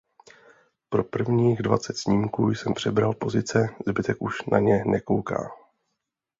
Pro 0.89 1.03
prvních 1.03 1.61
dvacet 1.61 1.97
snímků 1.97 2.49
jsem 2.49 2.73
přebral 2.73 3.13
pozice, 3.13 3.75
zbytek 3.87 4.17
už 4.19 4.45
na 4.45 4.59
ně 4.59 4.83
nekouká. 4.85 5.49